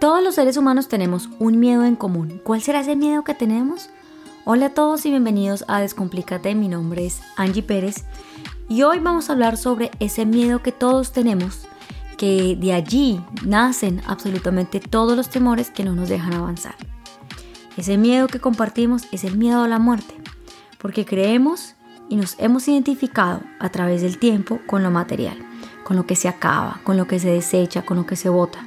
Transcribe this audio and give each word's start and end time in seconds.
Todos 0.00 0.24
los 0.24 0.36
seres 0.36 0.56
humanos 0.56 0.88
tenemos 0.88 1.28
un 1.38 1.60
miedo 1.60 1.84
en 1.84 1.94
común. 1.94 2.40
¿Cuál 2.42 2.62
será 2.62 2.80
ese 2.80 2.96
miedo 2.96 3.22
que 3.22 3.34
tenemos? 3.34 3.90
Hola 4.46 4.66
a 4.66 4.70
todos 4.70 5.04
y 5.04 5.10
bienvenidos 5.10 5.62
a 5.68 5.80
Descomplícate. 5.80 6.54
Mi 6.54 6.68
nombre 6.68 7.04
es 7.04 7.20
Angie 7.36 7.62
Pérez 7.62 8.06
y 8.66 8.82
hoy 8.82 8.98
vamos 9.00 9.28
a 9.28 9.34
hablar 9.34 9.58
sobre 9.58 9.90
ese 10.00 10.24
miedo 10.24 10.62
que 10.62 10.72
todos 10.72 11.12
tenemos, 11.12 11.66
que 12.16 12.56
de 12.58 12.72
allí 12.72 13.22
nacen 13.44 14.00
absolutamente 14.06 14.80
todos 14.80 15.18
los 15.18 15.28
temores 15.28 15.68
que 15.68 15.84
no 15.84 15.94
nos 15.94 16.08
dejan 16.08 16.32
avanzar. 16.32 16.76
Ese 17.76 17.98
miedo 17.98 18.26
que 18.26 18.40
compartimos 18.40 19.02
es 19.12 19.24
el 19.24 19.36
miedo 19.36 19.62
a 19.62 19.68
la 19.68 19.78
muerte, 19.78 20.14
porque 20.78 21.04
creemos 21.04 21.74
y 22.08 22.16
nos 22.16 22.36
hemos 22.38 22.66
identificado 22.68 23.42
a 23.58 23.68
través 23.68 24.00
del 24.00 24.18
tiempo 24.18 24.60
con 24.66 24.82
lo 24.82 24.90
material, 24.90 25.36
con 25.84 25.98
lo 25.98 26.06
que 26.06 26.16
se 26.16 26.28
acaba, 26.28 26.80
con 26.84 26.96
lo 26.96 27.06
que 27.06 27.18
se 27.18 27.28
desecha, 27.28 27.82
con 27.82 27.98
lo 27.98 28.06
que 28.06 28.16
se 28.16 28.30
bota 28.30 28.64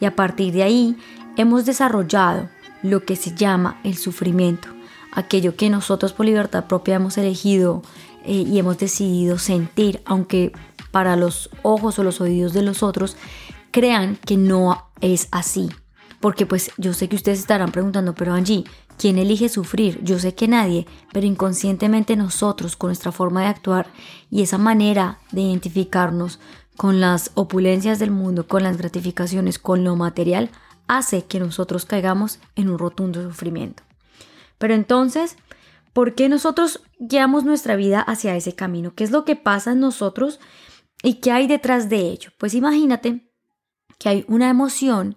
y 0.00 0.04
a 0.04 0.16
partir 0.16 0.52
de 0.52 0.62
ahí 0.62 0.96
hemos 1.36 1.66
desarrollado 1.66 2.48
lo 2.82 3.04
que 3.04 3.16
se 3.16 3.34
llama 3.34 3.80
el 3.84 3.96
sufrimiento, 3.96 4.68
aquello 5.12 5.56
que 5.56 5.70
nosotros 5.70 6.12
por 6.12 6.26
libertad 6.26 6.66
propia 6.66 6.96
hemos 6.96 7.18
elegido 7.18 7.82
eh, 8.24 8.44
y 8.46 8.58
hemos 8.58 8.78
decidido 8.78 9.38
sentir, 9.38 10.02
aunque 10.04 10.52
para 10.90 11.16
los 11.16 11.50
ojos 11.62 11.98
o 11.98 12.04
los 12.04 12.20
oídos 12.20 12.52
de 12.52 12.62
los 12.62 12.82
otros 12.82 13.16
crean 13.70 14.16
que 14.16 14.36
no 14.36 14.88
es 15.00 15.28
así. 15.30 15.68
Porque 16.20 16.46
pues 16.46 16.70
yo 16.78 16.94
sé 16.94 17.08
que 17.08 17.16
ustedes 17.16 17.40
estarán 17.40 17.72
preguntando, 17.72 18.14
pero 18.14 18.32
Angie, 18.32 18.64
¿quién 18.96 19.18
elige 19.18 19.48
sufrir? 19.48 20.02
Yo 20.02 20.18
sé 20.18 20.34
que 20.34 20.48
nadie, 20.48 20.86
pero 21.12 21.26
inconscientemente 21.26 22.16
nosotros, 22.16 22.76
con 22.76 22.88
nuestra 22.88 23.12
forma 23.12 23.42
de 23.42 23.48
actuar 23.48 23.88
y 24.30 24.42
esa 24.42 24.58
manera 24.58 25.18
de 25.32 25.42
identificarnos 25.42 26.40
con 26.76 27.00
las 27.00 27.30
opulencias 27.34 27.98
del 27.98 28.10
mundo, 28.10 28.46
con 28.46 28.62
las 28.62 28.76
gratificaciones, 28.76 29.58
con 29.58 29.84
lo 29.84 29.96
material, 29.96 30.50
hace 30.86 31.24
que 31.24 31.40
nosotros 31.40 31.84
caigamos 31.84 32.38
en 32.54 32.68
un 32.68 32.78
rotundo 32.78 33.22
sufrimiento. 33.22 33.82
Pero 34.58 34.74
entonces, 34.74 35.36
¿por 35.92 36.14
qué 36.14 36.28
nosotros 36.28 36.82
guiamos 36.98 37.44
nuestra 37.44 37.76
vida 37.76 38.00
hacia 38.00 38.36
ese 38.36 38.54
camino? 38.54 38.94
¿Qué 38.94 39.04
es 39.04 39.10
lo 39.10 39.24
que 39.24 39.36
pasa 39.36 39.72
en 39.72 39.80
nosotros 39.80 40.40
y 41.02 41.14
qué 41.14 41.32
hay 41.32 41.46
detrás 41.46 41.88
de 41.88 42.00
ello? 42.00 42.30
Pues 42.38 42.54
imagínate 42.54 43.30
que 43.98 44.08
hay 44.08 44.24
una 44.28 44.48
emoción 44.50 45.16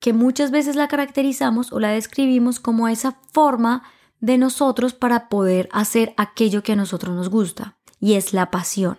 que 0.00 0.12
muchas 0.12 0.50
veces 0.50 0.76
la 0.76 0.88
caracterizamos 0.88 1.72
o 1.72 1.78
la 1.78 1.90
describimos 1.90 2.58
como 2.58 2.88
esa 2.88 3.20
forma 3.32 3.84
de 4.20 4.38
nosotros 4.38 4.94
para 4.94 5.28
poder 5.28 5.68
hacer 5.72 6.14
aquello 6.16 6.62
que 6.62 6.72
a 6.72 6.76
nosotros 6.76 7.14
nos 7.14 7.28
gusta, 7.28 7.78
y 8.00 8.14
es 8.14 8.32
la 8.32 8.50
pasión. 8.50 8.98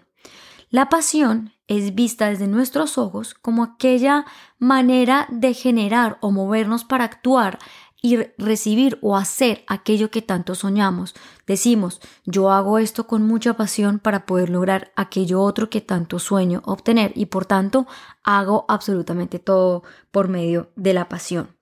La 0.69 0.89
pasión 0.89 1.52
es 1.67 1.95
vista 1.95 2.30
desde 2.30 2.47
nuestros 2.47 2.97
ojos 2.97 3.33
como 3.33 3.64
aquella 3.64 4.25
manera 4.59 5.28
de 5.30 5.53
generar 5.53 6.17
o 6.22 6.31
movernos 6.31 6.83
para 6.83 7.06
actuar 7.06 7.59
y 8.06 8.17
recibir 8.38 9.00
o 9.02 9.16
hacer 9.16 9.64
aquello 9.66 10.11
que 10.11 10.22
tanto 10.22 10.56
soñamos. 10.56 11.16
Decimos, 11.47 12.02
yo 12.25 12.52
hago 12.52 12.78
esto 12.78 13.08
con 13.08 13.23
mucha 13.23 13.53
pasión 13.53 13.97
para 13.97 14.25
poder 14.25 14.50
lograr 14.50 14.91
aquello 14.97 15.41
otro 15.41 15.69
que 15.69 15.80
tanto 15.80 16.19
sueño 16.19 16.61
obtener 16.66 17.14
y 17.16 17.28
por 17.28 17.45
tanto 17.45 17.88
hago 18.23 18.66
absolutamente 18.67 19.39
todo 19.39 19.84
por 20.11 20.28
medio 20.28 20.69
de 20.75 20.94
la 20.94 21.08
pasión. 21.08 21.56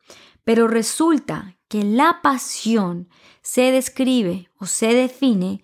Pero 0.44 0.68
resulta 0.68 1.58
que 1.68 1.84
la 1.84 2.22
pasión 2.24 3.08
se 3.44 3.72
describe 3.72 4.50
o 4.58 4.66
se 4.66 4.96
define 4.96 5.62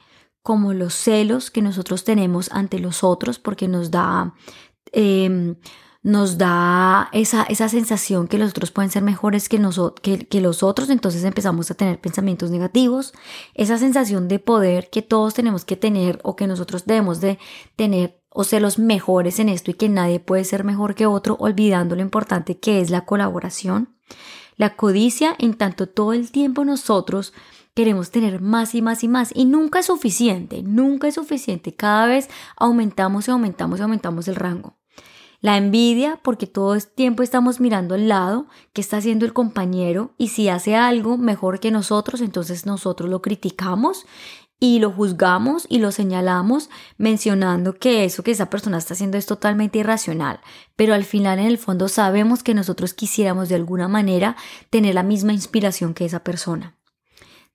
como 0.47 0.71
los 0.71 0.93
celos 0.93 1.51
que 1.51 1.61
nosotros 1.61 2.05
tenemos 2.05 2.49
ante 2.53 2.79
los 2.79 3.03
otros, 3.03 3.37
porque 3.37 3.67
nos 3.67 3.91
da, 3.91 4.33
em, 4.93 5.57
nos 6.03 6.37
da 6.37 7.09
esa, 7.11 7.43
esa, 7.43 7.67
sensación 7.67 8.29
que 8.29 8.37
los 8.37 8.51
otros 8.51 8.71
pueden 8.71 8.89
ser 8.89 9.03
mejores 9.03 9.49
que, 9.49 9.59
que, 10.01 10.19
que 10.25 10.39
los 10.39 10.63
otros, 10.63 10.89
entonces 10.89 11.25
empezamos 11.25 11.69
a 11.69 11.73
tener 11.73 11.99
pensamientos 11.99 12.49
negativos, 12.49 13.11
esa 13.55 13.77
sensación 13.77 14.29
de 14.29 14.39
poder 14.39 14.89
que 14.89 15.01
todos 15.01 15.33
tenemos 15.33 15.65
que 15.65 15.75
tener 15.75 16.21
o 16.23 16.37
que 16.37 16.47
nosotros 16.47 16.85
debemos 16.85 17.19
de 17.19 17.39
tener 17.75 18.23
o 18.29 18.45
ser 18.45 18.61
los 18.61 18.79
mejores 18.79 19.39
en 19.39 19.49
esto 19.49 19.71
y 19.71 19.73
que 19.73 19.89
nadie 19.89 20.21
puede 20.21 20.45
ser 20.45 20.63
mejor 20.63 20.95
que 20.95 21.07
otro, 21.07 21.35
olvidando 21.41 21.97
lo 21.97 22.03
importante 22.03 22.57
que 22.57 22.79
es 22.79 22.89
la 22.89 23.03
colaboración. 23.03 23.97
La 24.55 24.77
codicia, 24.77 25.35
en 25.39 25.55
tanto 25.55 25.89
todo 25.89 26.13
el 26.13 26.31
tiempo 26.31 26.63
nosotros 26.63 27.33
queremos 27.77 28.09
tener 28.09 28.41
más 28.41 28.73
y 28.73 28.81
más 28.81 29.03
y 29.03 29.07
más 29.07 29.31
y 29.35 29.45
nunca 29.45 29.77
es 29.77 29.85
suficiente, 29.85 30.63
nunca 30.63 31.07
es 31.07 31.13
suficiente. 31.13 31.75
Cada 31.75 32.07
vez 32.07 32.27
aumentamos 32.55 33.27
y 33.27 33.31
aumentamos 33.31 33.77
y 33.77 33.83
aumentamos 33.83 34.27
el 34.27 34.35
rango. 34.35 34.79
La 35.41 35.57
envidia, 35.57 36.19
porque 36.23 36.47
todo 36.47 36.73
el 36.73 36.87
tiempo 36.87 37.21
estamos 37.21 37.59
mirando 37.59 37.93
al 37.93 38.07
lado, 38.07 38.47
qué 38.73 38.81
está 38.81 38.97
haciendo 38.97 39.27
el 39.27 39.33
compañero 39.33 40.15
y 40.17 40.29
si 40.29 40.49
hace 40.49 40.75
algo 40.75 41.19
mejor 41.19 41.59
que 41.59 41.69
nosotros, 41.69 42.21
entonces 42.21 42.65
nosotros 42.65 43.11
lo 43.11 43.21
criticamos 43.21 44.07
y 44.59 44.79
lo 44.79 44.89
juzgamos 44.89 45.67
y 45.69 45.77
lo 45.77 45.91
señalamos 45.91 46.71
mencionando 46.97 47.75
que 47.75 48.05
eso 48.05 48.23
que 48.23 48.31
esa 48.31 48.49
persona 48.49 48.79
está 48.79 48.95
haciendo 48.95 49.19
es 49.19 49.27
totalmente 49.27 49.77
irracional, 49.77 50.39
pero 50.75 50.95
al 50.95 51.03
final 51.03 51.37
en 51.37 51.45
el 51.45 51.59
fondo 51.59 51.89
sabemos 51.89 52.41
que 52.41 52.55
nosotros 52.55 52.95
quisiéramos 52.95 53.49
de 53.49 53.55
alguna 53.55 53.87
manera 53.87 54.35
tener 54.71 54.95
la 54.95 55.03
misma 55.03 55.33
inspiración 55.33 55.93
que 55.93 56.05
esa 56.05 56.23
persona. 56.23 56.76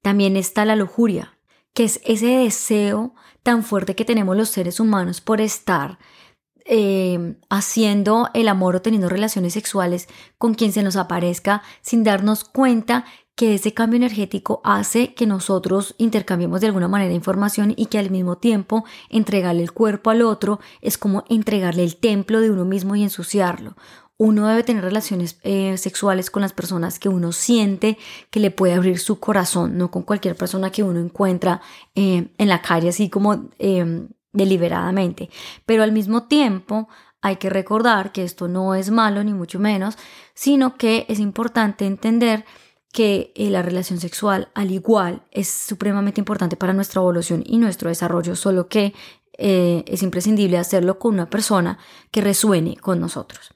También 0.02 0.36
está 0.36 0.64
la 0.64 0.76
lujuria, 0.76 1.38
que 1.74 1.84
es 1.84 2.00
ese 2.04 2.26
deseo 2.26 3.14
tan 3.42 3.62
fuerte 3.62 3.94
que 3.94 4.04
tenemos 4.04 4.36
los 4.36 4.50
seres 4.50 4.80
humanos 4.80 5.20
por 5.20 5.40
estar 5.40 5.98
eh, 6.64 7.36
haciendo 7.50 8.28
el 8.34 8.48
amor 8.48 8.76
o 8.76 8.82
teniendo 8.82 9.08
relaciones 9.08 9.54
sexuales 9.54 10.08
con 10.38 10.54
quien 10.54 10.72
se 10.72 10.82
nos 10.82 10.94
aparezca 10.94 11.62
sin 11.80 12.04
darnos 12.04 12.44
cuenta 12.44 13.04
que 13.34 13.54
ese 13.54 13.74
cambio 13.74 13.96
energético 13.96 14.60
hace 14.62 15.14
que 15.14 15.26
nosotros 15.26 15.94
intercambiemos 15.98 16.60
de 16.60 16.68
alguna 16.68 16.86
manera 16.86 17.14
información 17.14 17.74
y 17.76 17.86
que 17.86 17.98
al 17.98 18.10
mismo 18.10 18.38
tiempo 18.38 18.84
entregarle 19.08 19.62
el 19.62 19.72
cuerpo 19.72 20.10
al 20.10 20.22
otro 20.22 20.60
es 20.82 20.98
como 20.98 21.24
entregarle 21.28 21.82
el 21.82 21.96
templo 21.96 22.40
de 22.40 22.50
uno 22.50 22.64
mismo 22.64 22.94
y 22.94 23.02
ensuciarlo 23.02 23.74
uno 24.22 24.46
debe 24.46 24.62
tener 24.62 24.84
relaciones 24.84 25.40
eh, 25.42 25.76
sexuales 25.76 26.30
con 26.30 26.42
las 26.42 26.52
personas 26.52 27.00
que 27.00 27.08
uno 27.08 27.32
siente 27.32 27.98
que 28.30 28.38
le 28.38 28.52
puede 28.52 28.74
abrir 28.74 29.00
su 29.00 29.18
corazón, 29.18 29.76
no 29.76 29.90
con 29.90 30.02
cualquier 30.02 30.36
persona 30.36 30.70
que 30.70 30.84
uno 30.84 31.00
encuentra 31.00 31.60
eh, 31.96 32.28
en 32.38 32.48
la 32.48 32.62
calle 32.62 32.90
así 32.90 33.10
como 33.10 33.48
em, 33.58 34.08
deliberadamente. 34.32 35.28
Pero 35.66 35.82
al 35.82 35.90
mismo 35.90 36.28
tiempo 36.28 36.88
hay 37.20 37.36
que 37.36 37.50
recordar 37.50 38.12
que 38.12 38.22
esto 38.22 38.46
no 38.46 38.76
es 38.76 38.92
malo 38.92 39.24
ni 39.24 39.32
mucho 39.32 39.58
menos, 39.58 39.98
sino 40.34 40.76
que 40.76 41.04
es 41.08 41.18
importante 41.18 41.84
entender 41.84 42.44
que 42.92 43.32
eh, 43.34 43.50
la 43.50 43.62
relación 43.62 43.98
sexual 43.98 44.50
al 44.54 44.70
igual 44.70 45.24
es 45.32 45.48
supremamente 45.48 46.20
importante 46.20 46.56
para 46.56 46.74
nuestra 46.74 47.00
evolución 47.00 47.42
y 47.44 47.58
nuestro 47.58 47.88
desarrollo, 47.88 48.36
solo 48.36 48.68
que 48.68 48.94
es 49.38 50.02
imprescindible 50.04 50.58
hacerlo 50.58 51.00
con 51.00 51.14
una 51.14 51.28
persona 51.28 51.78
que 52.12 52.20
resuene 52.20 52.76
con 52.76 53.00
nosotros. 53.00 53.52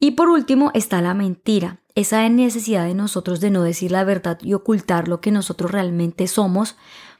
Y 0.00 0.12
por 0.12 0.28
último 0.28 0.70
está 0.74 1.02
la 1.02 1.14
mentira, 1.14 1.80
esa 1.94 2.28
necesidad 2.28 2.86
de 2.86 2.94
nosotros 2.94 3.40
de 3.40 3.50
no 3.50 3.62
decir 3.62 3.90
la 3.90 4.04
verdad 4.04 4.38
y 4.42 4.54
ocultar 4.54 5.08
lo 5.08 5.20
que 5.20 5.32
nosotros 5.32 5.70
realmente 5.70 6.28
somos 6.28 6.76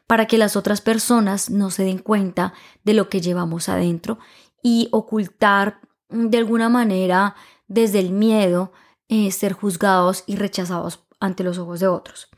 para 0.07 0.27
que 0.27 0.39
las 0.39 0.57
otras 0.57 0.81
personas 0.81 1.51
no 1.51 1.71
se 1.71 1.85
den 1.85 1.99
cuenta 1.99 2.55
de 2.85 2.95
lo 2.95 3.09
que 3.09 3.21
llevamos 3.21 3.69
adentro 3.69 4.19
y 4.63 4.89
ocultar 4.93 5.81
de 6.09 6.39
alguna 6.39 6.69
manera 6.69 7.35
desde 7.67 7.99
el 7.99 8.13
miedo 8.13 8.73
eh, 9.09 9.31
ser 9.33 9.53
juzgados 9.53 10.25
y 10.27 10.37
rechazados 10.37 11.01
ante 11.21 11.45
los 11.45 11.59
ojos 11.59 11.81
de 11.81 11.89
otros. 11.89 12.29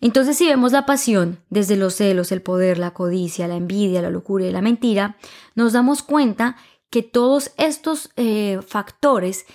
Entonces 0.00 0.36
si 0.36 0.46
vemos 0.46 0.72
la 0.72 0.86
pasión 0.86 1.40
desde 1.50 1.76
los 1.76 1.94
celos, 1.94 2.30
el 2.30 2.42
poder, 2.42 2.78
la 2.78 2.92
codicia, 2.92 3.48
la 3.48 3.56
envidia, 3.56 4.02
la 4.02 4.10
locura 4.10 4.46
y 4.46 4.52
la 4.52 4.62
mentira, 4.62 5.16
nos 5.54 5.72
damos 5.72 6.02
cuenta 6.02 6.56
que 6.90 7.02
todos 7.02 7.52
estos 7.56 8.10
eh, 8.16 8.60
factores 8.66 9.46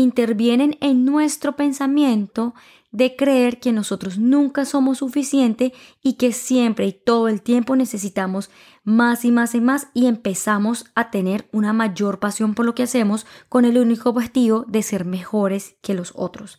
intervienen 0.00 0.76
en 0.80 1.04
nuestro 1.04 1.56
pensamiento 1.56 2.54
de 2.92 3.14
creer 3.14 3.60
que 3.60 3.72
nosotros 3.72 4.18
nunca 4.18 4.64
somos 4.64 4.98
suficiente 4.98 5.72
y 6.02 6.14
que 6.14 6.32
siempre 6.32 6.86
y 6.86 6.92
todo 6.92 7.28
el 7.28 7.40
tiempo 7.40 7.76
necesitamos 7.76 8.50
más 8.82 9.24
y 9.24 9.30
más 9.30 9.54
y 9.54 9.60
más 9.60 9.88
y 9.94 10.06
empezamos 10.06 10.86
a 10.94 11.10
tener 11.10 11.48
una 11.52 11.72
mayor 11.72 12.18
pasión 12.18 12.54
por 12.54 12.66
lo 12.66 12.74
que 12.74 12.82
hacemos 12.82 13.26
con 13.48 13.64
el 13.64 13.78
único 13.78 14.10
objetivo 14.10 14.64
de 14.66 14.82
ser 14.82 15.04
mejores 15.04 15.76
que 15.82 15.94
los 15.94 16.12
otros, 16.16 16.58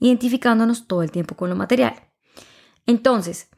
identificándonos 0.00 0.88
todo 0.88 1.02
el 1.02 1.12
tiempo 1.12 1.36
con 1.36 1.50
lo 1.50 1.56
material. 1.56 1.94
Entonces, 2.86 3.48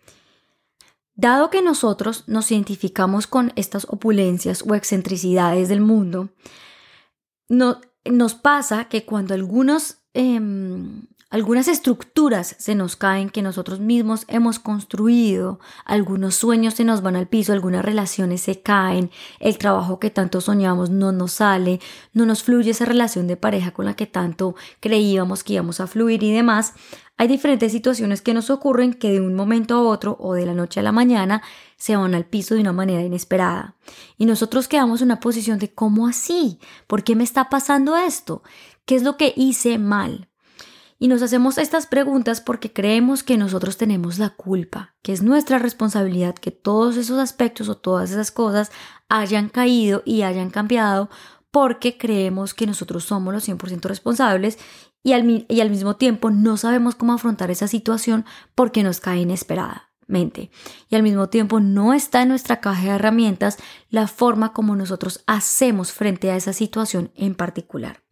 dado 1.14 1.48
que 1.48 1.62
nosotros 1.62 2.24
nos 2.26 2.50
identificamos 2.50 3.26
con 3.26 3.52
estas 3.56 3.86
opulencias 3.88 4.62
o 4.68 4.74
excentricidades 4.74 5.70
del 5.70 5.80
mundo, 5.80 6.28
no, 7.48 7.80
nos 8.04 8.34
pasa 8.34 8.84
que 8.86 9.04
cuando 9.04 9.34
algunos, 9.34 9.98
em, 10.14 11.02
algunas 11.32 11.66
estructuras 11.66 12.56
se 12.58 12.74
nos 12.74 12.94
caen 12.94 13.30
que 13.30 13.40
nosotros 13.40 13.80
mismos 13.80 14.26
hemos 14.28 14.58
construido, 14.58 15.60
algunos 15.86 16.34
sueños 16.34 16.74
se 16.74 16.84
nos 16.84 17.00
van 17.00 17.16
al 17.16 17.26
piso, 17.26 17.54
algunas 17.54 17.82
relaciones 17.82 18.42
se 18.42 18.60
caen, 18.60 19.10
el 19.40 19.56
trabajo 19.56 19.98
que 19.98 20.10
tanto 20.10 20.42
soñamos 20.42 20.90
no 20.90 21.10
nos 21.10 21.32
sale, 21.32 21.80
no 22.12 22.26
nos 22.26 22.42
fluye 22.42 22.72
esa 22.72 22.84
relación 22.84 23.26
de 23.28 23.38
pareja 23.38 23.70
con 23.70 23.86
la 23.86 23.96
que 23.96 24.04
tanto 24.04 24.56
creíamos 24.78 25.42
que 25.42 25.54
íbamos 25.54 25.80
a 25.80 25.86
fluir 25.86 26.22
y 26.22 26.32
demás. 26.32 26.74
Hay 27.16 27.28
diferentes 27.28 27.72
situaciones 27.72 28.20
que 28.20 28.34
nos 28.34 28.50
ocurren 28.50 28.92
que 28.92 29.12
de 29.12 29.22
un 29.22 29.34
momento 29.34 29.74
a 29.74 29.80
otro 29.80 30.18
o 30.20 30.34
de 30.34 30.44
la 30.44 30.52
noche 30.52 30.80
a 30.80 30.82
la 30.82 30.92
mañana 30.92 31.42
se 31.78 31.96
van 31.96 32.14
al 32.14 32.26
piso 32.26 32.54
de 32.54 32.60
una 32.60 32.74
manera 32.74 33.00
inesperada. 33.00 33.76
Y 34.18 34.26
nosotros 34.26 34.68
quedamos 34.68 35.00
en 35.00 35.06
una 35.06 35.20
posición 35.20 35.58
de 35.58 35.72
¿cómo 35.72 36.08
así? 36.08 36.58
¿Por 36.86 37.04
qué 37.04 37.16
me 37.16 37.24
está 37.24 37.48
pasando 37.48 37.96
esto? 37.96 38.42
¿Qué 38.84 38.96
es 38.96 39.02
lo 39.02 39.16
que 39.16 39.32
hice 39.34 39.78
mal? 39.78 40.28
Y 41.02 41.08
nos 41.08 41.20
hacemos 41.20 41.58
estas 41.58 41.88
preguntas 41.88 42.40
porque 42.40 42.72
creemos 42.72 43.24
que 43.24 43.36
nosotros 43.36 43.76
tenemos 43.76 44.20
la 44.20 44.30
culpa, 44.30 44.94
que 45.02 45.12
es 45.12 45.20
nuestra 45.20 45.58
responsabilidad 45.58 46.36
que 46.36 46.52
todos 46.52 46.96
esos 46.96 47.18
aspectos 47.18 47.68
o 47.68 47.76
todas 47.76 48.12
esas 48.12 48.30
cosas 48.30 48.70
hayan 49.08 49.48
caído 49.48 50.04
y 50.04 50.22
hayan 50.22 50.50
cambiado 50.50 51.10
porque 51.50 51.98
creemos 51.98 52.54
que 52.54 52.68
nosotros 52.68 53.02
somos 53.02 53.34
los 53.34 53.48
100% 53.48 53.82
responsables 53.82 54.60
y 55.02 55.14
al, 55.14 55.44
y 55.48 55.60
al 55.60 55.70
mismo 55.70 55.96
tiempo 55.96 56.30
no 56.30 56.56
sabemos 56.56 56.94
cómo 56.94 57.14
afrontar 57.14 57.50
esa 57.50 57.66
situación 57.66 58.24
porque 58.54 58.84
nos 58.84 59.00
cae 59.00 59.22
inesperadamente. 59.22 60.52
Y 60.88 60.94
al 60.94 61.02
mismo 61.02 61.28
tiempo 61.30 61.58
no 61.58 61.94
está 61.94 62.22
en 62.22 62.28
nuestra 62.28 62.60
caja 62.60 62.80
de 62.80 62.90
herramientas 62.90 63.58
la 63.90 64.06
forma 64.06 64.52
como 64.52 64.76
nosotros 64.76 65.24
hacemos 65.26 65.90
frente 65.90 66.30
a 66.30 66.36
esa 66.36 66.52
situación 66.52 67.10
en 67.16 67.34
particular. 67.34 68.04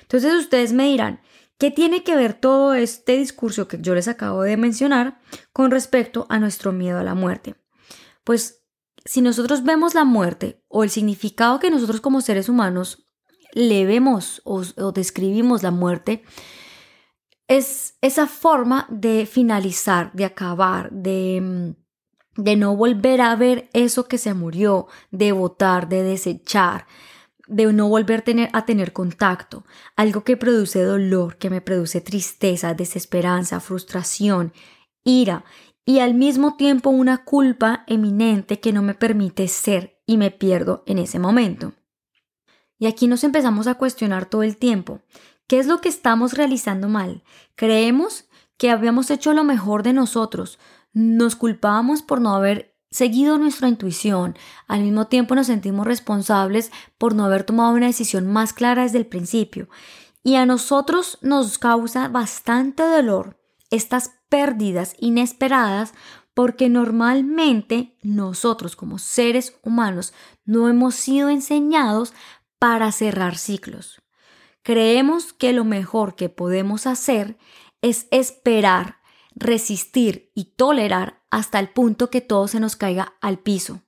Entonces 0.00 0.32
ustedes 0.32 0.72
me 0.72 0.86
dirán, 0.86 1.20
¿Qué 1.60 1.70
tiene 1.70 2.02
que 2.02 2.16
ver 2.16 2.32
todo 2.32 2.72
este 2.72 3.18
discurso 3.18 3.68
que 3.68 3.76
yo 3.82 3.94
les 3.94 4.08
acabo 4.08 4.40
de 4.40 4.56
mencionar 4.56 5.20
con 5.52 5.70
respecto 5.70 6.24
a 6.30 6.38
nuestro 6.38 6.72
miedo 6.72 6.98
a 6.98 7.04
la 7.04 7.14
muerte? 7.14 7.54
Pues 8.24 8.64
si 9.04 9.20
nosotros 9.20 9.62
vemos 9.62 9.94
la 9.94 10.04
muerte 10.04 10.64
o 10.68 10.84
el 10.84 10.88
significado 10.88 11.60
que 11.60 11.70
nosotros 11.70 12.00
como 12.00 12.22
seres 12.22 12.48
humanos 12.48 13.04
le 13.52 13.84
vemos 13.84 14.40
o, 14.44 14.62
describimos 14.92 15.62
la 15.62 15.70
muerte, 15.70 16.24
es 17.46 17.98
esa 18.00 18.26
forma 18.26 18.86
de 18.88 19.26
finalizar, 19.26 20.12
de 20.14 20.24
acabar, 20.24 20.90
de, 20.90 21.74
de 22.36 22.56
no 22.56 22.74
volver 22.74 23.20
a 23.20 23.36
ver 23.36 23.68
eso 23.74 24.08
que 24.08 24.16
se 24.16 24.32
murió, 24.32 24.86
de 25.10 25.32
votar, 25.32 25.90
de 25.90 26.04
desechar, 26.04 26.86
de 27.50 27.72
no 27.72 27.88
volver 27.88 28.24
a 28.52 28.64
tener 28.64 28.92
contacto, 28.92 29.64
algo 29.96 30.22
que 30.22 30.36
produce 30.36 30.82
dolor, 30.82 31.36
que 31.36 31.50
me 31.50 31.60
produce 31.60 32.00
tristeza, 32.00 32.74
desesperanza, 32.74 33.58
frustración, 33.58 34.52
ira 35.02 35.44
y 35.84 35.98
al 35.98 36.14
mismo 36.14 36.56
tiempo 36.56 36.90
una 36.90 37.24
culpa 37.24 37.82
eminente 37.88 38.60
que 38.60 38.72
no 38.72 38.82
me 38.82 38.94
permite 38.94 39.48
ser 39.48 40.00
y 40.06 40.16
me 40.16 40.30
pierdo 40.30 40.84
en 40.86 40.98
ese 40.98 41.18
momento. 41.18 41.72
Y 42.78 42.86
aquí 42.86 43.08
nos 43.08 43.24
empezamos 43.24 43.66
a 43.66 43.74
cuestionar 43.74 44.26
todo 44.26 44.44
el 44.44 44.56
tiempo. 44.56 45.00
¿Qué 45.48 45.58
es 45.58 45.66
lo 45.66 45.80
que 45.80 45.88
estamos 45.88 46.34
realizando 46.34 46.88
mal? 46.88 47.24
Creemos 47.56 48.26
que 48.58 48.70
habíamos 48.70 49.10
hecho 49.10 49.32
lo 49.32 49.42
mejor 49.42 49.82
de 49.82 49.92
nosotros, 49.92 50.60
nos 50.92 51.34
culpamos 51.34 52.02
por 52.02 52.20
no 52.20 52.34
haber 52.34 52.69
seguido 52.90 53.38
nuestra 53.38 53.68
intuición, 53.68 54.36
al 54.66 54.82
mismo 54.82 55.06
tiempo 55.06 55.34
nos 55.34 55.46
sentimos 55.46 55.86
responsables 55.86 56.70
por 56.98 57.14
no 57.14 57.24
haber 57.24 57.44
tomado 57.44 57.72
una 57.74 57.86
decisión 57.86 58.26
más 58.26 58.52
clara 58.52 58.82
desde 58.82 58.98
el 58.98 59.06
principio. 59.06 59.68
Y 60.22 60.34
a 60.34 60.46
nosotros 60.46 61.18
nos 61.22 61.58
causa 61.58 62.08
bastante 62.08 62.82
dolor 62.82 63.38
estas 63.70 64.12
pérdidas 64.28 64.94
inesperadas 64.98 65.94
porque 66.34 66.68
normalmente 66.68 67.96
nosotros 68.02 68.76
como 68.76 68.98
seres 68.98 69.54
humanos 69.62 70.12
no 70.44 70.68
hemos 70.68 70.94
sido 70.94 71.28
enseñados 71.28 72.12
para 72.58 72.92
cerrar 72.92 73.36
ciclos. 73.36 74.02
Creemos 74.62 75.32
que 75.32 75.52
lo 75.52 75.64
mejor 75.64 76.16
que 76.16 76.28
podemos 76.28 76.86
hacer 76.86 77.38
es 77.82 78.06
esperar, 78.10 78.98
resistir 79.34 80.30
y 80.34 80.56
tolerar 80.56 81.19
hasta 81.30 81.58
el 81.58 81.68
punto 81.68 82.10
que 82.10 82.20
todo 82.20 82.48
se 82.48 82.60
nos 82.60 82.76
caiga 82.76 83.14
al 83.20 83.38
piso. 83.38 83.80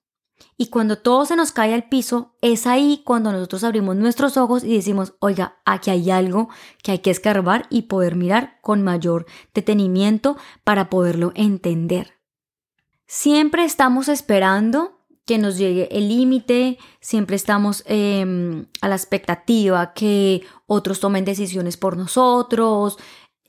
Y 0.57 0.69
cuando 0.69 0.99
todo 0.99 1.25
se 1.27 1.37
nos 1.37 1.53
cae 1.53 1.75
al 1.75 1.89
piso, 1.89 2.37
es 2.41 2.67
ahí 2.67 3.03
cuando 3.05 3.33
nosotros 3.33 3.65
abrimos 3.65 3.97
nuestros 3.97 4.37
ojos 4.37 4.65
y 4.65 4.75
decimos, 4.75 5.15
oiga, 5.19 5.61
aquí 5.65 5.91
hay 5.91 6.11
algo 6.11 6.49
que 6.83 6.93
hay 6.93 6.99
que 6.99 7.11
escarbar 7.11 7.67
y 7.71 7.83
poder 7.83 8.17
mirar 8.17 8.59
con 8.61 8.83
mayor 8.83 9.27
detenimiento 9.55 10.37
para 10.63 10.91
poderlo 10.91 11.33
entender. 11.35 12.19
Siempre 13.07 13.65
estamos 13.65 14.09
esperando 14.09 15.01
que 15.25 15.39
nos 15.39 15.57
llegue 15.57 15.89
el 15.93 16.09
límite, 16.09 16.79
siempre 17.01 17.37
estamos 17.37 17.85
em, 17.87 18.67
a 18.81 18.89
la 18.89 18.97
expectativa 18.97 19.93
que 19.95 20.43
otros 20.67 21.01
tomen 21.01 21.25
decisiones 21.25 21.77
por 21.77 21.97
nosotros, 21.97 22.99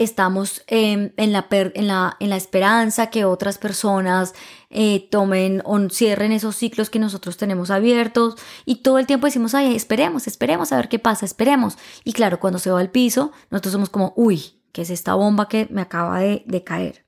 estamos 0.04 0.64
en, 0.68 1.14
la 1.18 1.48
en, 1.50 1.88
la, 1.88 2.18
en, 2.20 2.30
la, 2.30 2.36
esperanza 2.36 3.10
que 3.10 3.26
otras 3.26 3.58
personas 3.58 4.34
eh, 4.70 5.08
tomen 5.10 5.62
o 5.66 5.90
cierren 5.90 6.32
esos 6.32 6.56
ciclos 6.56 6.90
que 6.90 7.00
nosotros 7.00 7.38
tenemos 7.38 7.70
abiertos 7.70 8.36
y 8.66 8.78
todo 8.84 9.00
el 9.00 9.08
tiempo 9.08 9.28
decimos, 9.28 9.56
ay, 9.56 9.76
esperemos, 9.76 10.28
esperemos 10.28 10.72
a 10.72 10.78
ver 10.78 10.90
qué 10.90 11.00
pasa, 11.00 11.26
esperemos. 11.26 11.78
Y 12.04 12.14
claro, 12.14 12.40
cuando 12.40 12.60
se 12.60 12.72
va 12.72 12.80
al 12.80 12.92
piso, 12.92 13.32
nosotros 13.50 13.74
somos 13.74 13.90
como, 13.90 14.14
uy, 14.16 14.62
¿qué 14.72 14.84
es 14.84 14.90
esta 14.90 15.16
bomba 15.16 15.48
que 15.48 15.68
me 15.72 15.82
acaba 15.82 16.20
de, 16.20 16.44
de 16.46 16.64
caer? 16.64 17.06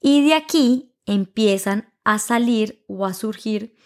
Y 0.00 0.26
de 0.26 0.34
aquí 0.34 0.94
empiezan 1.06 1.92
a 2.04 2.18
salir 2.18 2.84
o 2.86 3.06
a 3.06 3.14
surgir 3.14 3.76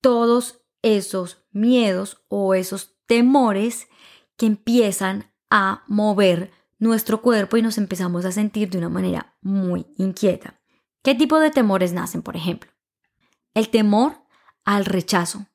todos 0.00 0.60
esos 0.82 1.44
miedos 1.50 2.24
o 2.28 2.54
esos 2.54 2.96
temores 3.06 3.88
que 4.36 4.46
empiezan 4.46 5.32
a 5.50 5.84
mover 5.86 6.50
nuestro 6.78 7.22
cuerpo 7.22 7.56
y 7.56 7.62
nos 7.62 7.78
empezamos 7.78 8.24
a 8.24 8.32
sentir 8.32 8.70
de 8.70 8.78
una 8.78 8.88
manera 8.88 9.36
muy 9.40 9.86
inquieta. 9.96 10.60
¿Qué 11.02 11.14
tipo 11.14 11.38
de 11.38 11.50
temores 11.50 11.92
nacen, 11.92 12.22
por 12.22 12.36
ejemplo? 12.36 12.70
El 13.54 13.68
temor 13.68 14.22
al 14.64 14.84
rechazo, 14.84 15.46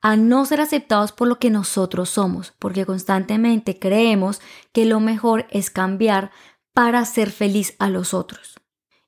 a 0.00 0.16
no 0.16 0.44
ser 0.46 0.60
aceptados 0.60 1.12
por 1.12 1.28
lo 1.28 1.38
que 1.38 1.50
nosotros 1.50 2.10
somos, 2.10 2.54
porque 2.58 2.86
constantemente 2.86 3.78
creemos 3.78 4.40
que 4.72 4.84
lo 4.84 5.00
mejor 5.00 5.46
es 5.50 5.70
cambiar 5.70 6.30
para 6.72 7.00
hacer 7.00 7.30
feliz 7.30 7.74
a 7.78 7.88
los 7.88 8.14
otros. 8.14 8.60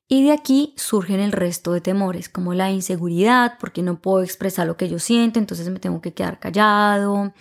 Y 0.07 0.25
de 0.25 0.33
aquí 0.33 0.75
surgen 0.77 1.21
el 1.21 1.33
resto 1.33 1.73
de 1.73 1.81
temores, 1.81 2.29
como 2.29 2.55
la 2.55 2.71
inseguridad, 2.71 3.57
porque 3.59 3.83
no 3.83 4.01
puedo 4.01 4.23
expresar 4.23 4.67
lo 4.67 4.77
que 4.77 4.89
yo 4.89 4.99
siento, 4.99 5.39
entonces 5.39 5.69
me 5.71 5.81
tengo 5.81 6.01
que 6.01 6.13
quedar 6.13 6.39
callado, 6.39 7.33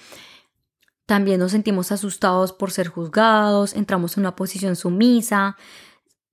también 1.05 1.39
nos 1.39 1.51
sentimos 1.51 1.91
asustados 1.91 2.53
por 2.53 2.71
ser 2.71 2.87
juzgados, 2.87 3.73
entramos 3.73 4.15
en 4.15 4.21
una 4.21 4.35
posición 4.35 4.75
sumisa, 4.75 5.57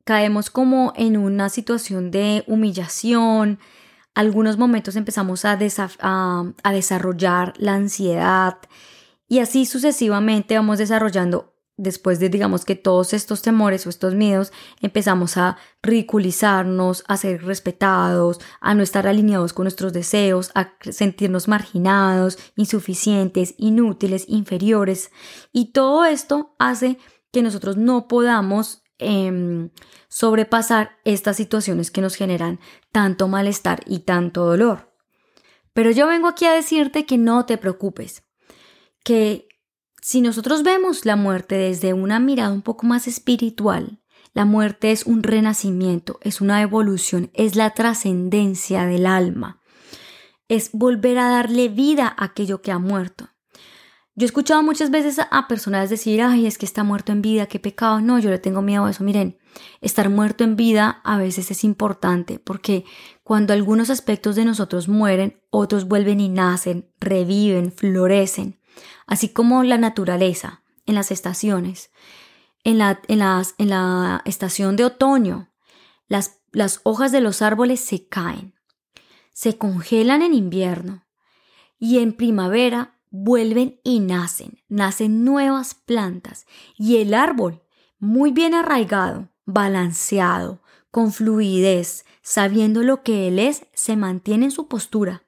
caemos 0.05 0.51
como 0.51 0.93
en 0.97 1.17
una 1.17 1.49
situación 1.49 2.11
de 2.11 2.45
humillación. 2.47 3.59
Algunos 4.15 4.59
momentos 4.59 4.97
empezamos 4.97 5.45
a, 5.45 5.57
desarrollar 5.57 7.55
la 7.57 7.75
ansiedad 7.75 8.59
y 9.29 9.41
así 9.41 9.67
sucesivamente 9.67 10.57
vamos 10.57 10.79
desarrollando 10.79 11.53
después 11.81 12.21
de, 12.21 12.29
digamos 12.29 12.65
que 12.65 12.77
todos 12.77 13.13
estos 13.15 13.43
temores 13.43 13.87
o 13.87 13.91
estos 13.91 14.15
miedos, 14.15 14.53
empezamos 14.81 15.37
a 15.37 15.57
ridiculizarnos, 15.83 17.05
a 17.09 17.17
ser 17.17 17.43
respetados, 17.45 18.39
a 18.61 18.75
no 18.75 18.83
estar 18.83 19.07
alineados 19.07 19.53
con 19.53 19.65
nuestros 19.65 19.93
deseos, 19.93 20.51
a 20.55 20.75
sentirnos 20.91 21.49
marginados, 21.49 22.39
insuficientes, 22.57 23.55
inútiles, 23.57 24.27
inferiores. 24.29 25.11
Y 25.53 25.73
todo 25.73 26.05
esto 26.05 26.55
hace 26.59 26.99
que 27.33 27.43
nosotros 27.43 27.77
no 27.77 28.09
podamos 28.09 28.83
em, 28.99 29.71
sobrepasar 30.09 30.99
estas 31.05 31.37
situaciones 31.37 31.91
que 31.91 32.03
nos 32.03 32.15
generan 32.15 32.61
tanto 32.93 33.27
malestar 33.27 33.81
y 33.87 34.01
tanto 34.01 34.45
dolor. 34.45 34.93
Pero 35.73 35.91
yo 35.93 36.07
vengo 36.07 36.29
aquí 36.29 36.45
a 36.45 36.53
decirte 36.53 37.07
que 37.07 37.17
no 37.17 37.47
te 37.47 37.57
preocupes, 37.57 38.25
que 39.03 39.49
si 40.03 40.21
nosotros 40.21 40.63
vemos 40.63 41.05
la 41.05 41.17
muerte 41.17 41.57
desde 41.57 41.93
una 41.93 42.21
mirada 42.21 42.53
un 42.53 42.63
poco 42.63 42.87
más 42.87 43.07
espiritual, 43.07 44.01
la 44.33 44.45
muerte 44.45 44.93
es 44.93 45.07
un 45.07 45.23
renacimiento, 45.23 46.19
es 46.23 46.41
una 46.41 46.63
evolución, 46.63 47.31
es 47.35 47.57
la 47.57 47.71
trascendencia 47.71 48.87
del 48.87 49.07
alma, 49.07 49.61
es 50.49 50.71
volver 50.73 51.19
a 51.19 51.29
darle 51.29 51.69
vida 51.69 52.15
a 52.17 52.27
aquello 52.27 52.63
que 52.63 52.73
ha 52.73 52.79
muerto. 52.79 53.29
Yo 54.15 54.25
he 54.25 54.27
escuchado 54.27 54.63
muchas 54.63 54.91
veces 54.91 55.19
a 55.31 55.49
personas 55.49 55.89
decir, 55.89 56.21
ay, 56.23 56.47
es 56.47 56.59
que 56.59 56.67
está 56.67 56.85
muerto 56.85 57.13
en 57.13 57.23
vida, 57.23 57.47
qué 57.47 57.59
pecado. 57.59 58.01
No, 58.01 58.19
yo 58.19 58.29
le 58.29 58.39
tengo 58.39 58.61
miedo 58.61 58.85
a 58.85 58.91
eso. 58.91 59.03
Miren, 59.03 59.39
estar 59.81 60.11
muerto 60.11 60.45
en 60.45 60.57
vida 60.57 61.01
a 61.05 61.17
veces 61.17 61.51
es 61.51 61.65
importante 61.65 62.39
porque 62.39 62.85
cuando 63.23 63.53
algunos 63.53 63.89
aspectos 63.89 64.37
de 64.37 64.45
nosotros 64.45 64.89
mueren, 64.89 65.41
otros 65.51 65.89
vuelven 65.89 66.21
y 66.21 66.29
nacen, 66.29 66.93
reviven, 66.99 67.73
florecen 67.73 68.60
así 69.07 69.29
como 69.29 69.63
la 69.63 69.79
naturaleza 69.79 70.63
en 70.87 70.95
las 70.95 71.11
estaciones. 71.11 71.91
en 72.65 72.79
la, 72.79 73.01
en 73.09 73.21
en 73.59 73.71
la 73.71 74.23
estación 74.25 74.77
de 74.77 74.85
otoño, 74.85 75.51
las, 76.09 76.41
las 76.53 76.81
hojas 76.83 77.13
de 77.13 77.21
los 77.21 77.41
árboles 77.43 77.81
se 77.81 78.07
caen, 78.07 78.55
se 79.33 79.57
congelan 79.57 80.23
en 80.23 80.35
invierno 80.35 81.07
y 81.79 81.99
en 82.01 82.13
primavera 82.13 82.99
vuelven 83.11 83.81
y 83.83 84.01
nacen, 84.01 84.63
nacen 84.69 85.25
nuevas 85.25 85.75
plantas 85.75 86.47
y 86.77 86.99
el 86.99 87.15
árbol, 87.15 87.63
muy 87.99 88.33
bien 88.33 88.55
arraigado, 88.55 89.29
balanceado, 89.47 90.63
con 90.91 91.13
fluidez, 91.13 92.05
sabiendo 92.23 92.83
lo 92.83 93.03
que 93.03 93.29
él 93.29 93.39
es, 93.39 93.67
se 93.73 93.97
mantiene 93.97 94.47
en 94.47 94.51
su 94.51 94.69
postura. 94.69 95.25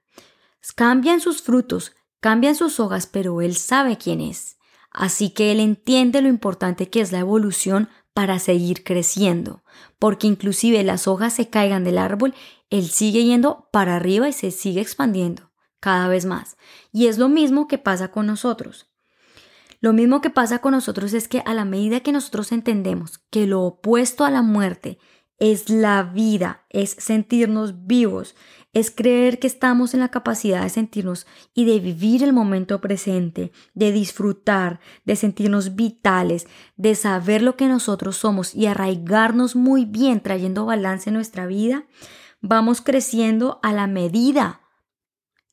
Cambian 0.74 1.20
sus 1.20 1.42
frutos, 1.42 1.94
cambian 2.22 2.54
sus 2.54 2.78
hojas, 2.78 3.06
pero 3.06 3.42
él 3.42 3.56
sabe 3.56 3.98
quién 3.98 4.20
es. 4.20 4.56
Así 4.92 5.30
que 5.30 5.50
él 5.50 5.58
entiende 5.58 6.22
lo 6.22 6.28
importante 6.28 6.88
que 6.88 7.00
es 7.00 7.10
la 7.10 7.18
evolución 7.18 7.88
para 8.14 8.38
seguir 8.38 8.84
creciendo, 8.84 9.64
porque 9.98 10.28
inclusive 10.28 10.84
las 10.84 11.08
hojas 11.08 11.32
se 11.32 11.50
caigan 11.50 11.82
del 11.82 11.98
árbol, 11.98 12.32
él 12.70 12.88
sigue 12.88 13.24
yendo 13.24 13.68
para 13.72 13.96
arriba 13.96 14.28
y 14.28 14.32
se 14.32 14.52
sigue 14.52 14.80
expandiendo 14.80 15.50
cada 15.80 16.06
vez 16.06 16.24
más. 16.24 16.56
Y 16.92 17.08
es 17.08 17.18
lo 17.18 17.28
mismo 17.28 17.66
que 17.66 17.78
pasa 17.78 18.12
con 18.12 18.26
nosotros. 18.26 18.86
Lo 19.80 19.92
mismo 19.92 20.20
que 20.20 20.30
pasa 20.30 20.60
con 20.60 20.72
nosotros 20.72 21.14
es 21.14 21.26
que 21.26 21.42
a 21.44 21.54
la 21.54 21.64
medida 21.64 22.00
que 22.00 22.12
nosotros 22.12 22.52
entendemos 22.52 23.18
que 23.30 23.48
lo 23.48 23.62
opuesto 23.62 24.24
a 24.24 24.30
la 24.30 24.42
muerte 24.42 24.98
es 25.38 25.70
la 25.70 26.04
vida, 26.04 26.66
es 26.70 26.94
sentirnos 27.00 27.84
vivos, 27.84 28.36
es 28.72 28.90
creer 28.90 29.38
que 29.38 29.46
estamos 29.46 29.92
en 29.92 30.00
la 30.00 30.10
capacidad 30.10 30.62
de 30.62 30.70
sentirnos 30.70 31.26
y 31.54 31.66
de 31.66 31.78
vivir 31.78 32.22
el 32.22 32.32
momento 32.32 32.80
presente, 32.80 33.52
de 33.74 33.92
disfrutar, 33.92 34.80
de 35.04 35.16
sentirnos 35.16 35.74
vitales, 35.74 36.46
de 36.76 36.94
saber 36.94 37.42
lo 37.42 37.56
que 37.56 37.68
nosotros 37.68 38.16
somos 38.16 38.54
y 38.54 38.66
arraigarnos 38.66 39.56
muy 39.56 39.84
bien 39.84 40.20
trayendo 40.20 40.64
balance 40.64 41.10
en 41.10 41.14
nuestra 41.14 41.46
vida, 41.46 41.86
vamos 42.40 42.80
creciendo 42.80 43.60
a 43.62 43.72
la 43.72 43.86
medida 43.86 44.60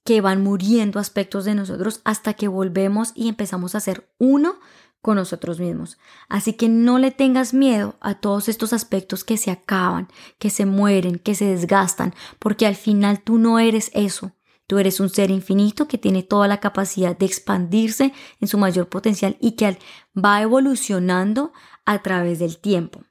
que 0.05 0.21
van 0.21 0.41
muriendo 0.41 0.97
aspectos 0.97 1.45
de 1.45 1.55
nosotros 1.55 2.01
hasta 2.05 2.33
que 2.33 2.47
volvemos 2.47 3.11
y 3.15 3.27
empezamos 3.27 3.75
a 3.75 3.79
ser 3.79 4.09
uno 4.17 4.59
con 5.01 5.15
nosotros 5.15 5.60
mismos. 5.60 5.98
Así 6.27 6.53
que 6.53 6.70
no 6.70 7.00
le 7.00 7.12
tengas 7.12 7.53
miedo 7.53 7.96
a 8.01 8.15
todos 8.15 8.50
estos 8.50 8.74
aspectos 8.74 9.24
que 9.24 9.38
se 9.38 9.51
acaban, 9.51 10.08
que 10.38 10.50
se 10.50 10.65
mueren, 10.65 11.20
que 11.20 11.36
se 11.36 11.46
desgastan, 11.46 12.13
porque 12.39 12.65
al 12.65 12.75
final 12.75 13.22
tú 13.22 13.38
no 13.38 13.60
eres 13.60 13.91
eso. 13.94 14.34
Tú 14.68 14.77
eres 14.77 15.00
un 15.00 15.10
ser 15.10 15.32
infinito 15.32 15.88
que 15.88 15.98
tiene 15.98 16.22
toda 16.22 16.48
la 16.48 16.60
capacidad 16.60 17.18
de 17.18 17.25
expandirse 17.25 18.13
en 18.39 18.48
su 18.48 18.60
mayor 18.60 18.88
potencial 18.88 19.36
y 19.39 19.53
que 19.53 19.79
va 20.15 20.41
evolucionando 20.44 21.53
a 21.86 22.03
través 22.03 22.38
del 22.38 22.60
tiempo. 22.60 23.03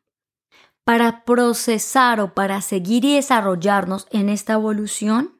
Para 0.84 1.24
procesar 1.24 2.20
o 2.20 2.32
para 2.32 2.60
seguir 2.60 3.04
y 3.04 3.16
desarrollarnos 3.16 4.06
en 4.12 4.28
esta 4.28 4.52
evolución, 4.52 5.38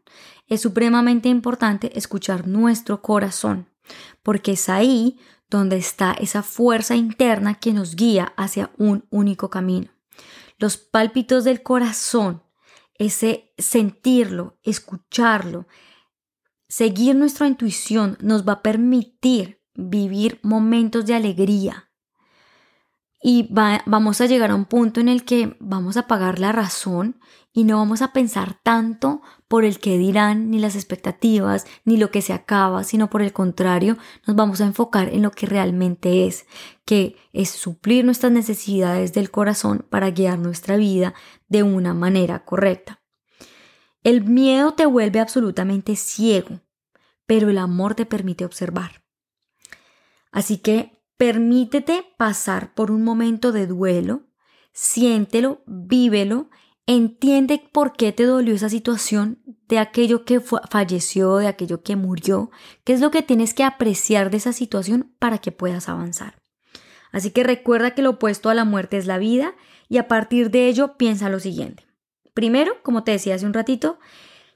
es 0.49 0.61
supremamente 0.61 1.29
importante 1.29 1.97
escuchar 1.97 2.49
nuestro 2.49 3.01
corazón, 3.01 3.69
porque 4.25 4.53
es 4.53 4.69
ahí 4.69 5.21
donde 5.51 5.77
está 5.77 6.13
esa 6.13 6.43
fuerza 6.43 6.95
interna 6.97 7.55
que 7.55 7.73
nos 7.73 7.97
guía 7.97 8.33
hacia 8.37 8.71
un 8.77 9.07
único 9.11 9.51
camino. 9.51 9.91
Los 10.59 10.77
pálpitos 10.77 11.45
del 11.45 11.63
corazón, 11.63 12.43
ese 12.95 13.53
sentirlo, 13.59 14.59
escucharlo, 14.63 15.67
seguir 16.69 17.15
nuestra 17.15 17.47
intuición 17.47 18.19
nos 18.21 18.47
va 18.47 18.55
a 18.55 18.63
permitir 18.63 19.63
vivir 19.75 20.41
momentos 20.43 21.07
de 21.07 21.15
alegría, 21.15 21.88
y 23.21 23.49
vamos 23.51 24.21
a 24.21 24.27
llegar 24.27 24.51
a 24.51 24.55
un 24.55 24.65
punto 24.65 25.01
en 25.01 25.09
el 25.09 25.25
que 25.25 25.57
vamos 25.59 25.97
a 25.97 26.07
pagar 26.07 26.39
la 26.39 26.53
razón 26.53 27.19
y 27.53 27.65
no 27.65 27.79
vamos 27.79 28.03
a 28.03 28.13
pensar 28.13 28.61
tanto 28.63 29.23
por 29.49 29.65
el 29.65 29.81
que 29.81 29.99
dirán, 29.99 30.51
ni 30.51 30.61
las 30.61 30.77
expectativas, 30.77 31.67
ni 31.85 31.97
lo 31.97 32.13
que 32.13 32.23
se 32.23 32.33
acaba, 32.33 32.85
sino 32.85 33.11
por 33.11 33.23
el 33.23 33.33
contrario, 33.33 33.97
nos 34.27 34.37
vamos 34.37 34.61
a 34.61 34.67
enfocar 34.67 35.09
en 35.09 35.23
lo 35.23 35.33
que 35.33 35.47
realmente 35.47 36.27
es, 36.27 36.47
que 36.85 37.17
es 37.33 37.49
suplir 37.49 38.05
nuestras 38.05 38.31
necesidades 38.31 39.13
del 39.13 39.33
corazón 39.33 39.85
para 39.91 40.11
guiar 40.11 40.39
nuestra 40.39 40.77
vida 40.77 41.15
de 41.49 41.65
una 41.65 41.95
manera 41.95 42.45
correcta. 42.45 43.01
El 44.05 44.25
miedo 44.25 44.75
te 44.75 44.87
vuelve 44.87 45.19
absolutamente 45.19 45.97
ciego, 45.97 46.61
pero 47.27 47.51
el 47.51 47.59
amor 47.59 47.97
te 47.97 48.07
permite 48.07 48.45
observar. 48.45 49.03
Así 50.31 50.59
que 50.59 50.98
Permítete 51.19 52.05
pasar 52.17 52.75
por 52.75 52.93
un 52.93 53.03
momento 53.03 53.51
de 53.51 53.67
duelo, 53.67 54.29
siéntelo, 54.73 55.65
vívelo, 55.67 56.49
entiende 56.87 57.61
por 57.73 57.95
qué 57.95 58.13
te 58.13 58.23
dolió 58.23 58.55
esa 58.55 58.69
situación, 58.69 59.43
de 59.67 59.81
aquello 59.81 60.25
que 60.25 60.41
falleció, 60.41 61.39
de 61.39 61.49
aquello 61.49 61.83
que 61.83 61.97
murió, 61.97 62.53
qué 62.85 62.93
es 62.93 63.01
lo 63.01 63.11
que 63.11 63.23
tienes 63.23 63.53
que 63.53 63.65
apreciar 63.65 64.31
de 64.31 64.37
esa 64.37 64.53
situación 64.53 65.13
para 65.19 65.39
que 65.39 65.51
puedas 65.51 65.89
avanzar. 65.89 66.41
Así 67.11 67.33
que 67.33 67.43
recuerda 67.43 67.97
que 67.97 68.03
lo 68.03 68.11
opuesto 68.11 68.49
a 68.49 68.55
la 68.55 68.65
muerte 68.65 68.97
es 68.97 69.07
la 69.07 69.19
vida 69.19 69.57
y 69.89 69.99
a 69.99 70.07
partir 70.07 70.53
de 70.53 70.69
ello 70.69 70.97
piensa 70.97 71.29
lo 71.29 71.41
siguiente. 71.41 71.85
Primero, 72.33 72.81
como 72.85 73.03
te 73.03 73.11
decía 73.11 73.35
hace 73.35 73.45
un 73.45 73.55
ratito, 73.55 73.99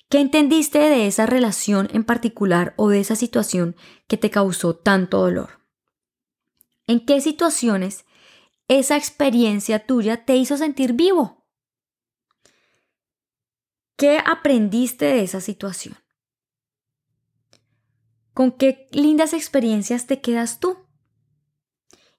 ¿qué 0.09 0.21
entendiste 0.21 0.78
de 0.78 1.09
esa 1.09 1.26
relación 1.26 1.88
en 1.92 2.04
particular 2.04 2.73
o 2.76 2.88
de 2.88 3.00
esa 3.00 3.16
situación 3.16 3.75
que 4.07 4.16
te 4.16 4.31
causó 4.31 4.76
tanto 4.76 5.19
dolor? 5.19 5.62
¿En 6.87 7.05
qué 7.05 7.21
situaciones 7.21 8.05
esa 8.69 8.97
experiencia 8.97 9.87
tuya 9.87 10.25
te 10.25 10.37
hizo 10.37 10.57
sentir 10.57 10.95
vivo? 10.95 11.47
¿Qué 13.97 14.19
aprendiste 14.25 15.05
de 15.05 15.23
esa 15.23 15.41
situación? 15.41 15.97
¿Con 18.35 18.51
qué 18.51 18.89
lindas 18.93 19.33
experiencias 19.33 20.07
te 20.07 20.21
quedas 20.21 20.59
tú? 20.59 20.79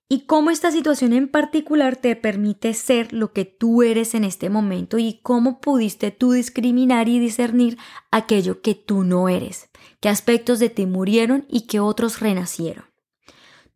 ¿Y 0.07 0.27
cómo 0.27 0.51
esta 0.51 0.71
situación 0.71 1.11
en 1.11 1.27
particular 1.27 1.95
te 1.95 2.15
permite 2.15 2.73
ser 2.75 3.11
lo 3.13 3.33
que 3.33 3.45
tú 3.45 3.81
eres 3.81 4.13
en 4.13 4.23
este 4.23 4.49
momento 4.49 4.99
y 4.99 5.19
cómo 5.23 5.59
pudiste 5.59 6.11
tú 6.11 6.33
discriminar 6.33 7.09
y 7.09 7.17
discernir 7.19 7.79
aquello 8.11 8.61
que 8.61 8.75
tú 8.75 9.03
no 9.03 9.27
eres? 9.27 9.69
¿Qué 10.01 10.09
aspectos 10.09 10.59
de 10.59 10.69
ti 10.69 10.85
murieron 10.85 11.47
y 11.49 11.61
qué 11.61 11.79
otros 11.79 12.19
renacieron? 12.19 12.92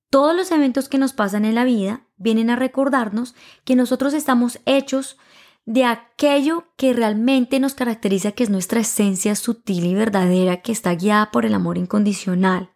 Todos 0.10 0.36
los 0.36 0.52
eventos 0.52 0.88
que 0.88 0.98
nos 0.98 1.14
pasan 1.14 1.44
en 1.44 1.56
la 1.56 1.66
vida 1.66 2.08
vienen 2.18 2.50
a 2.50 2.56
recordarnos 2.56 3.36
que 3.66 3.76
nosotros 3.76 4.14
estamos 4.14 4.60
hechos 4.66 5.18
de 5.66 5.84
aquello 5.84 6.64
que 6.78 6.94
realmente 6.94 7.60
nos 7.60 7.74
caracteriza, 7.74 8.32
que 8.32 8.44
es 8.44 8.50
nuestra 8.50 8.80
esencia 8.80 9.36
sutil 9.36 9.86
y 9.86 9.96
verdadera, 9.96 10.62
que 10.62 10.72
está 10.72 10.96
guiada 10.96 11.30
por 11.30 11.46
el 11.46 11.54
amor 11.54 11.78
incondicional. 11.78 12.72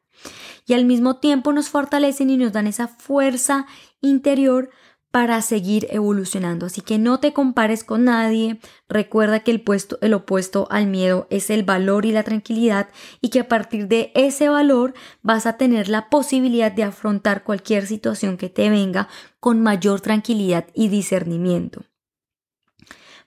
Y 0.68 0.74
al 0.74 0.86
mismo 0.86 1.18
tiempo 1.18 1.54
nos 1.54 1.70
fortalecen 1.70 2.30
y 2.30 2.38
nos 2.38 2.52
dan 2.52 2.68
esa 2.68 2.90
fuerza 2.90 3.66
interior 4.02 4.70
para 5.12 5.42
seguir 5.42 5.88
evolucionando. 5.92 6.66
Así 6.66 6.82
que 6.82 6.98
no 6.98 7.20
te 7.20 7.34
compares 7.34 7.84
con 7.84 8.06
nadie. 8.06 8.60
Recuerda 8.88 9.42
que 9.42 9.52
el, 9.52 9.62
puesto, 9.62 9.98
el 10.02 10.14
opuesto 10.14 10.68
al 10.72 10.88
miedo 10.88 11.28
es 11.30 11.50
el 11.50 11.64
valor 11.64 12.06
y 12.06 12.12
la 12.12 12.24
tranquilidad 12.24 12.88
y 13.20 13.30
que 13.30 13.42
a 13.42 13.48
partir 13.48 13.88
de 13.90 14.12
ese 14.16 14.48
valor 14.48 14.94
vas 15.22 15.46
a 15.46 15.58
tener 15.58 15.90
la 15.90 16.10
posibilidad 16.10 16.72
de 16.72 16.84
afrontar 16.84 17.44
cualquier 17.44 17.86
situación 17.86 18.38
que 18.38 18.50
te 18.50 18.70
venga 18.70 19.10
con 19.40 19.62
mayor 19.62 20.00
tranquilidad 20.00 20.68
y 20.74 20.88
discernimiento. 20.88 21.84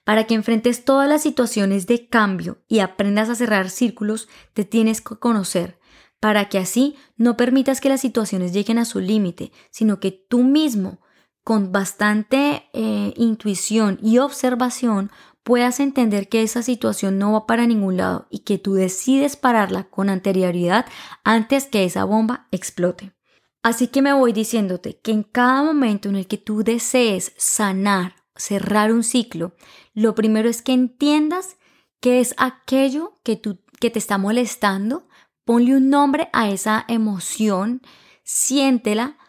Para 0.03 0.25
que 0.25 0.35
enfrentes 0.35 0.85
todas 0.85 1.09
las 1.09 1.23
situaciones 1.23 1.87
de 1.87 2.07
cambio 2.07 2.59
y 2.67 2.79
aprendas 2.79 3.29
a 3.29 3.35
cerrar 3.35 3.69
círculos, 3.69 4.27
te 4.53 4.63
tienes 4.63 5.01
que 5.01 5.15
conocer, 5.15 5.79
para 6.19 6.47
que 6.47 6.59
así 6.59 6.95
no 7.17 7.37
permitas 7.37 7.81
que 7.81 7.89
las 7.89 8.01
situaciones 8.01 8.53
lleguen 8.53 8.77
a 8.77 8.85
su 8.85 8.99
límite, 8.99 9.51
sino 9.71 9.99
que 9.99 10.11
tú 10.11 10.43
mismo 10.43 10.99
con 11.45 11.71
bastante 11.71 12.67
eh, 12.73 13.13
intuición 13.15 13.99
y 14.01 14.17
observación 14.17 15.11
puedas 15.43 15.79
entender 15.79 16.27
que 16.27 16.41
esa 16.41 16.63
situación 16.63 17.19
no 17.19 17.33
va 17.33 17.45
para 17.45 17.67
ningún 17.67 17.97
lado 17.97 18.25
y 18.31 18.39
que 18.39 18.57
tú 18.57 18.73
decides 18.73 19.37
pararla 19.37 19.83
con 19.83 20.09
anterioridad 20.09 20.87
antes 21.23 21.67
que 21.67 21.85
esa 21.85 22.03
bomba 22.03 22.47
explote. 22.49 23.13
Así 23.61 23.89
que 23.89 24.01
me 24.01 24.11
voy 24.11 24.33
diciéndote 24.33 24.99
que 24.99 25.11
en 25.11 25.21
cada 25.21 25.61
momento 25.61 26.09
en 26.09 26.15
el 26.15 26.25
que 26.25 26.39
tú 26.39 26.63
desees 26.63 27.31
sanar, 27.37 28.15
cerrar 28.35 28.91
un 28.91 29.03
ciclo, 29.03 29.53
lo 29.93 30.15
primero 30.15 30.49
es 30.49 30.63
que 30.63 30.73
entiendas 30.73 31.57
qué 31.99 32.21
es 32.21 32.33
aquello 32.37 33.19
que, 33.23 33.35
tú, 33.35 33.59
que 33.79 33.91
te 33.91 33.99
está 33.99 34.17
molestando, 34.17 35.07
ponle 35.43 35.77
un 35.77 35.91
nombre 35.91 36.27
a 36.33 36.49
esa 36.49 36.85
emoción, 36.87 37.83
siéntela 38.23 39.19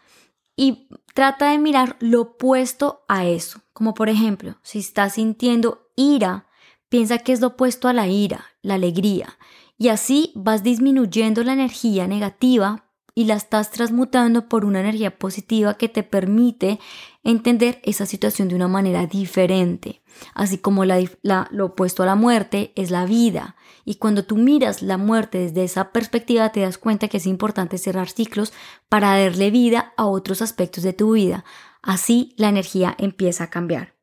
y 0.57 0.89
Trata 1.17 1.51
de 1.51 1.57
mirar 1.57 1.97
lo 1.99 2.21
opuesto 2.21 3.03
a 3.09 3.25
eso, 3.25 3.63
como 3.73 3.95
por 3.95 4.11
ejemplo, 4.11 4.59
si 4.63 4.81
estás 4.81 5.15
sintiendo 5.15 5.89
ira, 5.97 6.47
piensa 6.91 7.17
que 7.17 7.33
es 7.33 7.41
lo 7.41 7.47
opuesto 7.47 7.89
a 7.89 7.95
la 7.95 8.07
ira, 8.07 8.45
la 8.61 8.75
alegría, 8.75 9.39
y 9.79 9.89
así 9.89 10.31
vas 10.35 10.63
disminuyendo 10.63 11.43
la 11.43 11.55
energía 11.55 12.07
negativa 12.07 12.85
y 13.15 13.25
la 13.25 13.33
estás 13.33 13.71
transmutando 13.71 14.47
por 14.47 14.67
una 14.67 14.81
energía 14.81 15.19
positiva 15.19 15.79
que 15.79 15.89
te 15.89 16.03
permite 16.03 16.81
entender 17.25 17.81
esa 17.83 18.05
situación 18.05 18.49
de 18.49 18.57
una 18.57 18.69
manera 18.69 19.07
diferente. 19.07 20.03
Así 20.35 20.59
como 20.59 20.85
lo 20.85 21.65
opuesto 21.65 22.03
a 22.03 22.07
la 22.07 22.15
muerte 22.15 22.73
es 22.77 22.91
la 22.91 23.07
vida. 23.07 23.57
Y 23.85 23.97
cuando 23.97 24.25
tú 24.25 24.37
miras 24.37 24.83
la 24.83 24.99
muerte 24.99 25.39
desde 25.39 25.65
esa 25.65 25.93
perspectiva 25.93 26.51
te 26.51 26.61
das 26.61 26.79
cuenta 26.79 27.09
que 27.09 27.19
es 27.19 27.27
importante 27.27 27.79
cerrar 27.79 28.09
ciclos 28.09 28.53
para 28.89 29.19
darle 29.19 29.51
vida 29.51 29.93
a 29.97 30.07
otros 30.07 30.43
aspectos 30.43 30.85
de 30.85 30.93
tu 30.93 31.13
vida. 31.13 31.45
Así 31.83 32.35
la 32.37 32.49
energía 32.49 32.95
empieza 32.99 33.45
a 33.45 33.51
cambiar. 33.51 33.95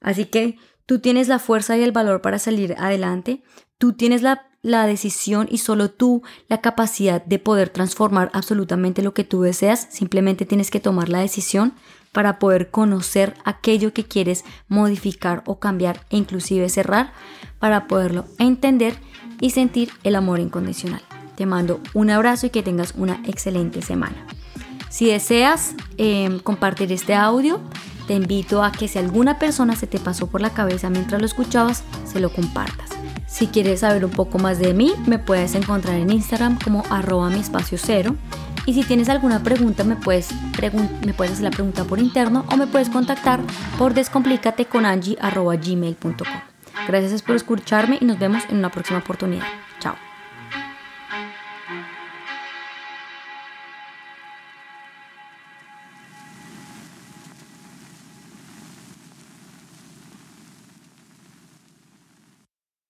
Así 0.00 0.26
que 0.26 0.58
tú 0.86 1.00
tienes 1.00 1.28
la 1.28 1.38
fuerza 1.38 1.76
y 1.76 1.82
el 1.82 1.92
valor 1.92 2.22
para 2.22 2.38
salir 2.38 2.76
adelante, 2.78 3.42
tú 3.78 3.94
tienes 3.94 4.22
la, 4.22 4.48
la, 4.62 4.86
decisión 4.86 5.48
y 5.50 5.58
solo 5.58 5.90
tú 5.90 6.22
la 6.48 6.60
capacidad 6.60 7.24
de 7.24 7.40
poder 7.40 7.70
transformar 7.70 8.30
absolutamente 8.32 9.02
lo 9.02 9.12
que 9.12 9.24
tú 9.24 9.42
deseas, 9.42 9.88
simplemente 9.90 10.46
tienes 10.46 10.70
que 10.70 10.80
tomar 10.80 11.08
la 11.08 11.18
decisión 11.18 11.74
para 12.16 12.38
poder 12.38 12.70
conocer 12.70 13.34
aquello 13.44 13.92
que 13.92 14.06
quieres 14.06 14.46
modificar 14.68 15.42
o 15.44 15.58
cambiar 15.58 16.06
e 16.08 16.16
inclusive 16.16 16.66
cerrar 16.70 17.12
para 17.58 17.86
poderlo 17.86 18.24
entender 18.38 18.96
y 19.38 19.50
sentir 19.50 19.90
el 20.02 20.16
amor 20.16 20.40
incondicional. 20.40 21.02
Te 21.36 21.44
mando 21.44 21.78
un 21.92 22.08
abrazo 22.08 22.46
y 22.46 22.50
que 22.50 22.62
tengas 22.62 22.94
una 22.96 23.20
excelente 23.26 23.82
semana. 23.82 24.16
Si 24.88 25.04
deseas 25.04 25.74
em, 25.98 26.38
compartir 26.38 26.90
este 26.90 27.14
audio, 27.14 27.60
te 28.06 28.14
invito 28.14 28.64
a 28.64 28.72
que 28.72 28.88
si 28.88 28.98
alguna 28.98 29.38
persona 29.38 29.76
se 29.76 29.86
te 29.86 29.98
pasó 29.98 30.26
por 30.26 30.40
la 30.40 30.54
cabeza 30.54 30.88
mientras 30.88 31.20
lo 31.20 31.26
escuchabas, 31.26 31.84
se 32.06 32.20
lo 32.20 32.32
compartas. 32.32 32.88
Si 33.28 33.48
quieres 33.48 33.80
saber 33.80 34.06
un 34.06 34.10
poco 34.10 34.38
más 34.38 34.58
de 34.58 34.72
mí, 34.72 34.94
me 35.06 35.18
puedes 35.18 35.54
encontrar 35.54 35.96
en 35.96 36.10
Instagram 36.10 36.58
como 36.64 36.82
arroba 36.88 37.28
mi 37.28 37.40
espacio 37.40 37.76
cero 37.76 38.16
y 38.66 38.74
si 38.74 38.82
tienes 38.82 39.08
alguna 39.08 39.42
pregunta, 39.42 39.82
me 39.84 39.96
puedes, 39.96 40.28
me 41.04 41.14
puedes 41.14 41.32
hacer 41.32 41.44
la 41.44 41.50
pregunta 41.50 41.84
por 41.84 41.98
interno 41.98 42.44
o 42.52 42.56
me 42.56 42.66
puedes 42.66 42.90
contactar 42.90 43.40
por 43.78 43.94
descomplícateconangie.gmail.com. 43.94 46.26
Gracias 46.86 47.22
por 47.22 47.36
escucharme 47.36 47.96
y 48.00 48.04
nos 48.04 48.18
vemos 48.18 48.42
en 48.50 48.58
una 48.58 48.70
próxima 48.70 48.98
oportunidad. 48.98 49.46